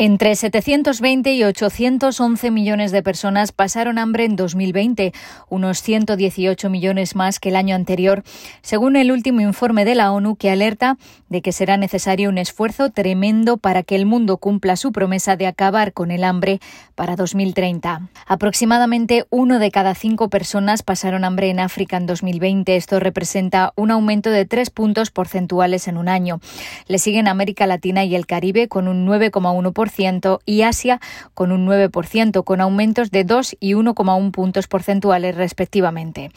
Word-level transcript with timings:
Entre 0.00 0.36
720 0.36 1.32
y 1.32 1.42
811 1.42 2.52
millones 2.52 2.92
de 2.92 3.02
personas 3.02 3.50
pasaron 3.50 3.98
hambre 3.98 4.26
en 4.26 4.36
2020, 4.36 5.12
unos 5.48 5.82
118 5.82 6.70
millones 6.70 7.16
más 7.16 7.40
que 7.40 7.48
el 7.48 7.56
año 7.56 7.74
anterior, 7.74 8.22
según 8.62 8.94
el 8.94 9.10
último 9.10 9.40
informe 9.40 9.84
de 9.84 9.96
la 9.96 10.12
ONU 10.12 10.36
que 10.36 10.52
alerta 10.52 10.98
de 11.28 11.42
que 11.42 11.50
será 11.50 11.76
necesario 11.76 12.28
un 12.28 12.38
esfuerzo 12.38 12.90
tremendo 12.90 13.56
para 13.56 13.82
que 13.82 13.96
el 13.96 14.06
mundo 14.06 14.36
cumpla 14.36 14.76
su 14.76 14.92
promesa 14.92 15.34
de 15.34 15.48
acabar 15.48 15.92
con 15.92 16.12
el 16.12 16.22
hambre 16.22 16.60
para 16.94 17.16
2030. 17.16 18.08
Aproximadamente 18.24 19.26
uno 19.30 19.58
de 19.58 19.72
cada 19.72 19.96
cinco 19.96 20.28
personas 20.28 20.84
pasaron 20.84 21.24
hambre 21.24 21.50
en 21.50 21.58
África 21.58 21.96
en 21.96 22.06
2020. 22.06 22.76
Esto 22.76 23.00
representa 23.00 23.72
un 23.74 23.90
aumento 23.90 24.30
de 24.30 24.44
tres 24.44 24.70
puntos 24.70 25.10
porcentuales 25.10 25.88
en 25.88 25.96
un 25.96 26.08
año. 26.08 26.38
Le 26.86 27.00
siguen 27.00 27.26
América 27.26 27.66
Latina 27.66 28.04
y 28.04 28.14
el 28.14 28.26
Caribe 28.26 28.68
con 28.68 28.86
un 28.86 29.04
9,1% 29.04 29.87
y 30.44 30.62
Asia 30.62 31.00
con 31.34 31.52
un 31.52 31.66
9%, 31.66 32.44
con 32.44 32.60
aumentos 32.60 33.10
de 33.10 33.24
2 33.24 33.56
y 33.60 33.72
1,1 33.74 34.30
puntos 34.30 34.68
porcentuales 34.68 35.34
respectivamente. 35.34 36.30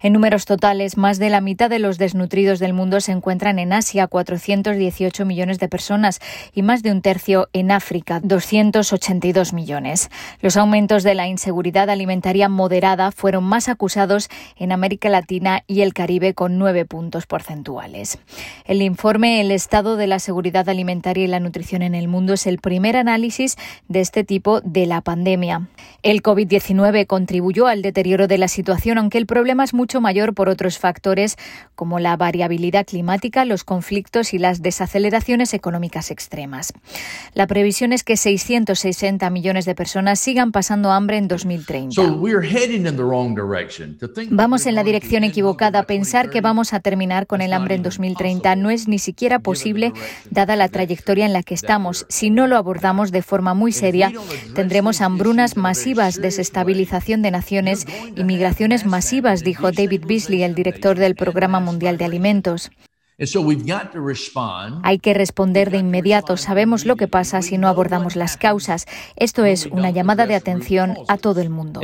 En 0.00 0.12
números 0.12 0.44
totales, 0.44 0.96
más 0.96 1.18
de 1.18 1.30
la 1.30 1.40
mitad 1.40 1.70
de 1.70 1.78
los 1.78 1.98
desnutridos 1.98 2.58
del 2.58 2.72
mundo 2.72 3.00
se 3.00 3.12
encuentran 3.12 3.58
en 3.58 3.72
Asia, 3.72 4.06
418 4.06 5.24
millones 5.24 5.58
de 5.58 5.68
personas, 5.68 6.20
y 6.52 6.62
más 6.62 6.82
de 6.82 6.92
un 6.92 7.02
tercio 7.02 7.48
en 7.52 7.70
África, 7.70 8.20
282 8.22 9.52
millones. 9.52 10.10
Los 10.40 10.56
aumentos 10.56 11.02
de 11.02 11.14
la 11.14 11.26
inseguridad 11.26 11.90
alimentaria 11.90 12.48
moderada 12.48 13.10
fueron 13.12 13.44
más 13.44 13.68
acusados 13.68 14.28
en 14.56 14.72
América 14.72 15.08
Latina 15.08 15.62
y 15.66 15.80
el 15.82 15.94
Caribe 15.94 16.34
con 16.34 16.58
9 16.58 16.84
puntos 16.84 17.26
porcentuales. 17.26 18.18
El 18.64 18.82
informe 18.82 19.40
El 19.40 19.50
estado 19.50 19.96
de 19.96 20.06
la 20.06 20.18
seguridad 20.18 20.68
alimentaria 20.68 21.24
y 21.24 21.28
la 21.28 21.40
nutrición 21.40 21.82
en 21.82 21.94
el 21.94 22.08
mundo 22.08 22.34
es 22.34 22.46
el 22.46 22.58
primer 22.58 22.96
análisis 22.98 23.56
de 23.88 24.00
este 24.00 24.24
tipo 24.24 24.60
de 24.60 24.86
la 24.86 25.00
pandemia. 25.00 25.68
El 26.02 26.22
COVID-19 26.22 27.06
contribuyó 27.06 27.66
al 27.66 27.82
deterioro 27.82 28.28
de 28.28 28.38
la 28.38 28.48
situación, 28.48 28.98
aunque 28.98 29.18
el 29.18 29.26
problema 29.26 29.64
es 29.64 29.74
mucho 29.74 30.00
mayor 30.00 30.34
por 30.34 30.48
otros 30.48 30.78
factores 30.78 31.36
como 31.74 31.98
la 31.98 32.16
variabilidad 32.16 32.86
climática, 32.86 33.44
los 33.44 33.64
conflictos 33.64 34.34
y 34.34 34.38
las 34.38 34.62
desaceleraciones 34.62 35.54
económicas 35.54 36.10
extremas. 36.10 36.72
La 37.34 37.46
previsión 37.46 37.92
es 37.92 38.04
que 38.04 38.16
660 38.16 39.30
millones 39.30 39.64
de 39.64 39.74
personas 39.74 40.18
sigan 40.18 40.52
pasando 40.52 40.90
hambre 40.90 41.18
en 41.18 41.28
2030. 41.28 42.00
Vamos 44.30 44.66
en 44.66 44.74
la 44.74 44.84
dirección 44.84 45.24
equivocada. 45.24 45.82
Pensar 45.84 46.30
que 46.30 46.40
vamos 46.40 46.72
a 46.72 46.80
terminar 46.80 47.26
con 47.26 47.40
el 47.40 47.52
hambre 47.52 47.74
en 47.74 47.82
2030 47.82 48.56
no 48.56 48.70
es 48.70 48.88
ni 48.88 48.98
siquiera 48.98 49.38
posible 49.38 49.92
dada 50.30 50.56
la 50.56 50.68
trayectoria 50.68 51.26
en 51.26 51.32
la 51.32 51.42
que 51.42 51.54
estamos. 51.54 52.06
Si 52.08 52.30
no 52.30 52.46
lo 52.46 52.56
abordamos, 52.56 52.87
de 52.88 53.22
forma 53.22 53.52
muy 53.52 53.70
seria, 53.70 54.12
tendremos 54.54 55.02
hambrunas 55.02 55.56
masivas, 55.56 56.20
desestabilización 56.20 57.20
de 57.20 57.30
naciones 57.30 57.86
y 58.16 58.24
migraciones 58.24 58.86
masivas, 58.86 59.44
dijo 59.44 59.72
David 59.72 60.04
Beasley, 60.06 60.42
el 60.42 60.54
director 60.54 60.98
del 60.98 61.14
Programa 61.14 61.60
Mundial 61.60 61.98
de 61.98 62.06
Alimentos. 62.06 62.70
Hay 64.84 65.00
que 65.00 65.12
responder 65.12 65.72
de 65.72 65.78
inmediato. 65.78 66.36
Sabemos 66.36 66.86
lo 66.86 66.94
que 66.94 67.08
pasa 67.08 67.42
si 67.42 67.58
no 67.58 67.66
abordamos 67.66 68.14
las 68.14 68.36
causas. 68.36 68.86
Esto 69.16 69.44
es 69.44 69.66
una 69.66 69.90
llamada 69.90 70.28
de 70.28 70.36
atención 70.36 70.96
a 71.08 71.18
todo 71.18 71.40
el 71.40 71.50
mundo. 71.50 71.80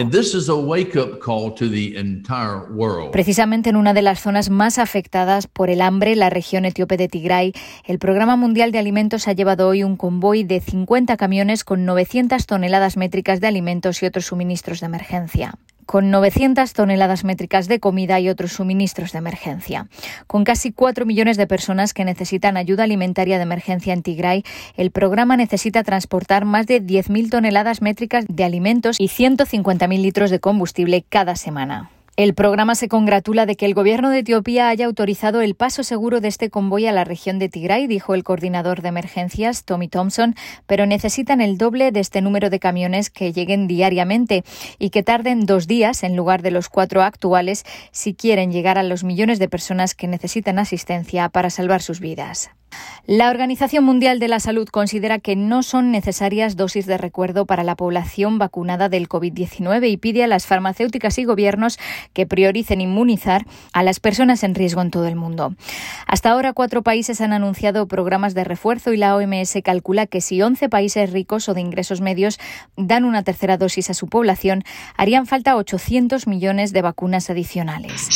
Precisamente 3.10 3.70
en 3.70 3.74
una 3.74 3.94
de 3.94 4.02
las 4.02 4.20
zonas 4.20 4.48
más 4.48 4.78
afectadas 4.78 5.48
por 5.48 5.70
el 5.70 5.80
hambre, 5.80 6.14
la 6.14 6.30
región 6.30 6.66
etíope 6.66 6.96
de 6.96 7.08
Tigray, 7.08 7.52
el 7.84 7.98
Programa 7.98 8.36
Mundial 8.36 8.70
de 8.70 8.78
Alimentos 8.78 9.26
ha 9.26 9.32
llevado 9.32 9.66
hoy 9.66 9.82
un 9.82 9.96
convoy 9.96 10.44
de 10.44 10.60
50 10.60 11.16
camiones 11.16 11.64
con 11.64 11.84
900 11.84 12.46
toneladas 12.46 12.96
métricas 12.96 13.40
de 13.40 13.48
alimentos 13.48 14.00
y 14.04 14.06
otros 14.06 14.26
suministros 14.26 14.78
de 14.78 14.86
emergencia 14.86 15.58
con 15.86 16.10
900 16.10 16.72
toneladas 16.72 17.24
métricas 17.24 17.68
de 17.68 17.80
comida 17.80 18.20
y 18.20 18.28
otros 18.28 18.52
suministros 18.52 19.12
de 19.12 19.18
emergencia. 19.18 19.88
Con 20.26 20.44
casi 20.44 20.72
4 20.72 21.06
millones 21.06 21.36
de 21.36 21.46
personas 21.46 21.94
que 21.94 22.04
necesitan 22.04 22.56
ayuda 22.56 22.84
alimentaria 22.84 23.36
de 23.36 23.42
emergencia 23.42 23.92
en 23.92 24.02
Tigray, 24.02 24.44
el 24.76 24.90
programa 24.90 25.36
necesita 25.36 25.82
transportar 25.82 26.44
más 26.44 26.66
de 26.66 26.82
10.000 26.82 27.30
toneladas 27.30 27.82
métricas 27.82 28.24
de 28.28 28.44
alimentos 28.44 28.96
y 28.98 29.08
150.000 29.08 30.00
litros 30.00 30.30
de 30.30 30.40
combustible 30.40 31.04
cada 31.08 31.36
semana. 31.36 31.90
El 32.16 32.32
programa 32.34 32.76
se 32.76 32.86
congratula 32.86 33.44
de 33.44 33.56
que 33.56 33.66
el 33.66 33.74
gobierno 33.74 34.08
de 34.08 34.20
Etiopía 34.20 34.68
haya 34.68 34.86
autorizado 34.86 35.40
el 35.40 35.56
paso 35.56 35.82
seguro 35.82 36.20
de 36.20 36.28
este 36.28 36.48
convoy 36.48 36.86
a 36.86 36.92
la 36.92 37.02
región 37.02 37.40
de 37.40 37.48
Tigray, 37.48 37.88
dijo 37.88 38.14
el 38.14 38.22
coordinador 38.22 38.82
de 38.82 38.90
emergencias, 38.90 39.64
Tommy 39.64 39.88
Thompson, 39.88 40.36
pero 40.68 40.86
necesitan 40.86 41.40
el 41.40 41.58
doble 41.58 41.90
de 41.90 41.98
este 41.98 42.20
número 42.20 42.50
de 42.50 42.60
camiones 42.60 43.10
que 43.10 43.32
lleguen 43.32 43.66
diariamente 43.66 44.44
y 44.78 44.90
que 44.90 45.02
tarden 45.02 45.44
dos 45.44 45.66
días 45.66 46.04
en 46.04 46.14
lugar 46.14 46.42
de 46.42 46.52
los 46.52 46.68
cuatro 46.68 47.02
actuales 47.02 47.64
si 47.90 48.14
quieren 48.14 48.52
llegar 48.52 48.78
a 48.78 48.84
los 48.84 49.02
millones 49.02 49.40
de 49.40 49.48
personas 49.48 49.96
que 49.96 50.06
necesitan 50.06 50.60
asistencia 50.60 51.28
para 51.30 51.50
salvar 51.50 51.82
sus 51.82 51.98
vidas. 51.98 52.50
La 53.06 53.28
Organización 53.28 53.84
Mundial 53.84 54.18
de 54.18 54.28
la 54.28 54.40
Salud 54.40 54.66
considera 54.66 55.18
que 55.18 55.36
no 55.36 55.62
son 55.62 55.90
necesarias 55.90 56.56
dosis 56.56 56.86
de 56.86 56.96
recuerdo 56.96 57.44
para 57.44 57.62
la 57.62 57.76
población 57.76 58.38
vacunada 58.38 58.88
del 58.88 59.10
COVID-19 59.10 59.90
y 59.90 59.98
pide 59.98 60.24
a 60.24 60.26
las 60.26 60.46
farmacéuticas 60.46 61.18
y 61.18 61.24
gobiernos 61.24 61.78
que 62.14 62.24
prioricen 62.24 62.80
inmunizar 62.80 63.44
a 63.74 63.82
las 63.82 64.00
personas 64.00 64.42
en 64.42 64.54
riesgo 64.54 64.80
en 64.80 64.90
todo 64.90 65.06
el 65.06 65.16
mundo. 65.16 65.54
Hasta 66.06 66.30
ahora, 66.30 66.54
cuatro 66.54 66.82
países 66.82 67.20
han 67.20 67.34
anunciado 67.34 67.86
programas 67.88 68.32
de 68.32 68.44
refuerzo 68.44 68.94
y 68.94 68.96
la 68.96 69.14
OMS 69.16 69.58
calcula 69.62 70.06
que 70.06 70.22
si 70.22 70.40
11 70.40 70.70
países 70.70 71.12
ricos 71.12 71.50
o 71.50 71.52
de 71.52 71.60
ingresos 71.60 72.00
medios 72.00 72.38
dan 72.78 73.04
una 73.04 73.22
tercera 73.22 73.58
dosis 73.58 73.90
a 73.90 73.94
su 73.94 74.08
población, 74.08 74.64
harían 74.96 75.26
falta 75.26 75.56
800 75.56 76.26
millones 76.26 76.72
de 76.72 76.80
vacunas 76.80 77.28
adicionales. 77.28 78.08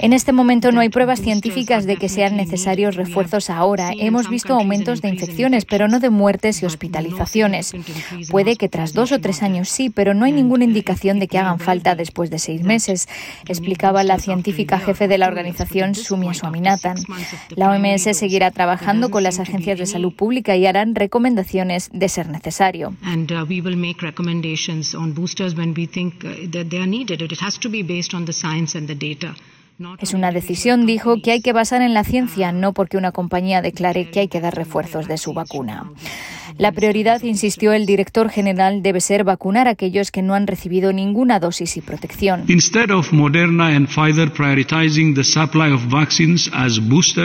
En 0.00 0.12
este 0.12 0.32
momento 0.34 0.72
no 0.72 0.80
hay 0.80 0.88
pruebas 0.88 1.20
científicas 1.20 1.86
de 1.86 1.96
que 1.96 2.08
sean 2.08 2.36
necesarios 2.36 2.96
refuerzos 2.96 3.50
ahora. 3.50 3.92
Hemos 3.96 4.28
visto 4.28 4.54
aumentos 4.54 5.02
de 5.02 5.08
infecciones, 5.08 5.64
pero 5.64 5.88
no 5.88 6.00
de 6.00 6.10
muertes 6.10 6.62
y 6.62 6.66
hospitalizaciones. 6.66 7.72
Puede 8.30 8.56
que 8.56 8.68
tras 8.68 8.92
dos 8.92 9.12
o 9.12 9.20
tres 9.20 9.42
años 9.42 9.68
sí, 9.68 9.90
pero 9.90 10.14
no 10.14 10.24
hay 10.24 10.32
ninguna 10.32 10.64
indicación 10.64 11.18
de 11.18 11.28
que 11.28 11.38
hagan 11.38 11.58
falta 11.58 11.94
después 11.94 12.30
de 12.30 12.38
seis 12.38 12.62
meses, 12.62 13.08
explicaba 13.46 14.04
la 14.04 14.18
científica 14.18 14.78
jefe 14.78 15.08
de 15.08 15.18
la 15.18 15.28
organización, 15.28 15.94
Sumia 15.94 16.34
Swaminathan. 16.34 16.96
La 17.56 17.70
OMS 17.70 18.16
seguirá 18.16 18.50
trabajando 18.50 19.10
con 19.10 19.22
las 19.22 19.40
agencias 19.40 19.78
de 19.78 19.86
salud 19.86 20.12
pública 20.12 20.56
y 20.56 20.66
harán 20.66 20.94
recomendaciones 20.94 21.90
de 21.92 22.08
ser 22.08 22.28
necesario. 22.28 22.94
Es 29.98 30.14
una 30.14 30.30
decisión, 30.30 30.86
dijo, 30.86 31.20
que 31.20 31.32
hay 31.32 31.40
que 31.40 31.52
basar 31.52 31.82
en 31.82 31.94
la 31.94 32.04
ciencia, 32.04 32.52
no 32.52 32.72
porque 32.72 32.96
una 32.96 33.10
compañía 33.10 33.60
declare 33.60 34.10
que 34.10 34.20
hay 34.20 34.28
que 34.28 34.40
dar 34.40 34.54
refuerzos 34.54 35.08
de 35.08 35.18
su 35.18 35.34
vacuna. 35.34 35.90
La 36.56 36.70
prioridad, 36.72 37.22
insistió 37.22 37.72
el 37.72 37.84
director 37.84 38.30
general, 38.30 38.82
debe 38.82 39.00
ser 39.00 39.24
vacunar 39.24 39.66
a 39.66 39.72
aquellos 39.72 40.12
que 40.12 40.22
no 40.22 40.34
han 40.34 40.46
recibido 40.46 40.92
ninguna 40.92 41.40
dosis 41.40 41.76
y 41.76 41.80
protección. 41.80 42.44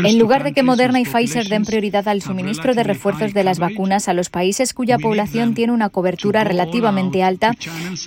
En 0.03 0.19
lugar 0.19 0.43
de 0.43 0.53
que 0.53 0.63
Moderna 0.63 0.99
y 0.99 1.05
Pfizer 1.05 1.47
den 1.47 1.63
prioridad 1.63 2.07
al 2.07 2.21
suministro 2.21 2.73
de 2.73 2.83
refuerzos 2.83 3.33
de 3.33 3.43
las 3.43 3.59
vacunas 3.59 4.07
a 4.07 4.13
los 4.13 4.29
países 4.29 4.73
cuya 4.73 4.97
población 4.97 5.53
tiene 5.53 5.73
una 5.73 5.89
cobertura 5.89 6.43
relativamente 6.43 7.21
alta, 7.21 7.55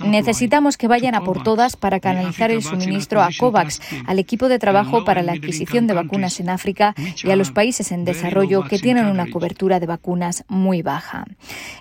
necesitamos 0.05 0.77
que 0.77 0.87
vayan 0.87 1.15
a 1.15 1.21
por 1.21 1.43
todas 1.43 1.77
para 1.77 1.99
canalizar 1.99 2.51
el 2.51 2.61
suministro 2.61 3.21
a 3.21 3.29
COVAX, 3.37 3.79
al 4.05 4.19
equipo 4.19 4.49
de 4.49 4.59
trabajo 4.59 5.05
para 5.05 5.23
la 5.23 5.31
adquisición 5.33 5.87
de 5.87 5.93
vacunas 5.93 6.39
en 6.39 6.49
África 6.49 6.95
y 7.23 7.29
a 7.29 7.35
los 7.35 7.51
países 7.51 7.91
en 7.91 8.03
desarrollo 8.03 8.63
que 8.63 8.79
tienen 8.79 9.05
una 9.05 9.27
cobertura 9.29 9.79
de 9.79 9.85
vacunas 9.85 10.43
muy 10.47 10.81
baja. 10.81 11.12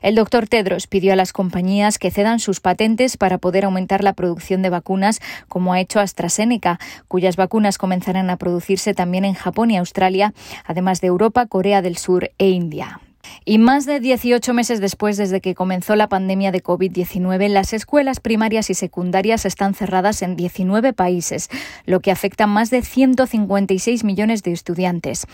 El 0.03 0.15
doctor 0.15 0.49
Tedros 0.49 0.87
pidió 0.87 1.13
a 1.13 1.17
las 1.17 1.33
compañías 1.33 1.99
que 1.99 2.11
cedan 2.11 2.41
sus 2.41 2.61
patentes 2.61 3.17
para 3.17 3.39
poder 3.39 3.65
aumentar 3.65 4.05
la 4.05 4.13
producción 4.13 4.63
de 4.63 4.71
vacunas, 4.71 5.21
como 5.49 5.73
ha 5.73 5.81
hecho 5.81 6.01
AstraZeneca, 6.01 6.79
cuyas 7.09 7.37
vacunas 7.37 7.79
comenzarán 7.79 8.31
a 8.31 8.37
producirse 8.37 8.95
también 8.95 9.25
en 9.25 9.35
Japón 9.35 9.71
y 9.71 9.77
Australia, 9.77 10.35
además 10.65 11.01
de 11.01 11.09
Europa, 11.09 11.47
Corea 11.47 11.83
del 11.83 11.97
Sur 11.97 12.31
e 12.39 12.49
India. 12.49 13.01
Y 13.45 13.59
más 13.59 13.87
de 13.87 14.01
18 14.01 14.55
meses 14.55 14.81
después, 14.81 15.17
desde 15.17 15.41
que 15.41 15.55
comenzó 15.55 15.97
la 15.97 16.09
pandemia 16.09 16.53
de 16.53 16.63
COVID-19, 16.63 17.49
las 17.49 17.73
escuelas 17.73 18.21
primarias 18.21 18.71
y 18.71 18.75
secundarias 18.75 19.45
están 19.45 19.75
cerradas 19.75 20.23
en 20.23 20.37
19 20.37 20.93
países, 20.93 21.49
lo 21.85 22.01
que 22.01 22.11
afecta 22.11 22.45
a 22.45 22.47
más 22.47 22.71
de 22.71 22.83
156 22.83 24.05
millones 24.05 24.43
de 24.43 24.53
estudiantes. 24.53 25.27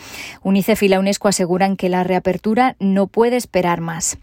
UNICEF 0.43 0.83
y 0.85 0.89
la 0.89 1.01
UNESCO 1.01 1.29
aseguran 1.29 1.77
que 1.77 1.89
la 1.89 2.05
reapertura 2.05 2.77
no 2.79 3.07
puede 3.07 3.37
esperar 3.37 3.81
más. 3.81 4.19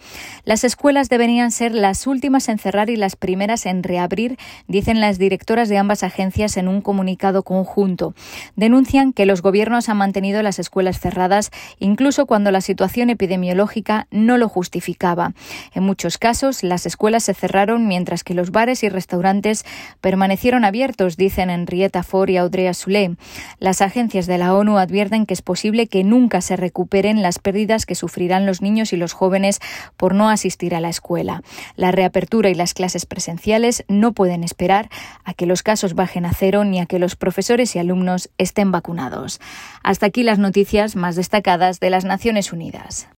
Las 0.45 0.63
escuelas 0.63 1.09
deberían 1.09 1.51
ser 1.51 1.73
las 1.73 2.07
últimas 2.07 2.49
en 2.49 2.57
cerrar 2.57 2.89
y 2.89 2.95
las 2.95 3.15
primeras 3.15 3.65
en 3.65 3.83
reabrir, 3.83 4.37
dicen 4.67 4.99
las 4.99 5.19
directoras 5.19 5.69
de 5.69 5.77
ambas 5.77 6.03
agencias 6.03 6.57
en 6.57 6.67
un 6.67 6.81
comunicado 6.81 7.43
conjunto. 7.43 8.15
Denuncian 8.55 9.13
que 9.13 9.25
los 9.25 9.41
gobiernos 9.41 9.89
han 9.89 9.97
mantenido 9.97 10.41
las 10.41 10.59
escuelas 10.59 10.99
cerradas 10.99 11.51
incluso 11.79 12.25
cuando 12.25 12.51
la 12.51 12.61
situación 12.61 13.09
no 14.11 14.37
lo 14.37 14.49
justificaba. 14.49 15.33
En 15.73 15.83
muchos 15.83 16.17
casos, 16.17 16.63
las 16.63 16.85
escuelas 16.85 17.23
se 17.23 17.33
cerraron 17.33 17.87
mientras 17.87 18.23
que 18.23 18.33
los 18.33 18.51
bares 18.51 18.83
y 18.83 18.89
restaurantes 18.89 19.65
permanecieron 20.01 20.65
abiertos, 20.65 21.17
dicen 21.17 21.49
Henrietta 21.49 22.03
Ford 22.03 22.29
y 22.29 22.37
Audrey 22.37 22.67
Azoulay. 22.67 23.15
Las 23.59 23.81
agencias 23.81 24.27
de 24.27 24.37
la 24.37 24.53
ONU 24.53 24.77
advierten 24.77 25.25
que 25.25 25.33
es 25.33 25.41
posible 25.41 25.87
que 25.87 26.03
nunca 26.03 26.41
se 26.41 26.55
recuperen 26.55 27.21
las 27.21 27.39
pérdidas 27.39 27.85
que 27.85 27.95
sufrirán 27.95 28.45
los 28.45 28.61
niños 28.61 28.93
y 28.93 28.97
los 28.97 29.13
jóvenes 29.13 29.59
por 29.97 30.13
no 30.13 30.29
asistir 30.29 30.75
a 30.75 30.81
la 30.81 30.89
escuela. 30.89 31.41
La 31.75 31.91
reapertura 31.91 32.49
y 32.49 32.55
las 32.55 32.73
clases 32.73 33.05
presenciales 33.05 33.83
no 33.87 34.13
pueden 34.13 34.43
esperar 34.43 34.89
a 35.23 35.33
que 35.33 35.45
los 35.45 35.63
casos 35.63 35.95
bajen 35.95 36.25
a 36.25 36.33
cero 36.33 36.63
ni 36.63 36.79
a 36.79 36.85
que 36.85 36.99
los 36.99 37.15
profesores 37.15 37.75
y 37.75 37.79
alumnos 37.79 38.29
estén 38.37 38.71
vacunados. 38.71 39.39
Hasta 39.83 40.05
aquí 40.05 40.23
las 40.23 40.39
noticias 40.39 40.95
más 40.95 41.15
destacadas 41.15 41.79
de 41.79 41.89
las 41.89 42.05
Naciones 42.05 42.53
Unidas. 42.53 43.07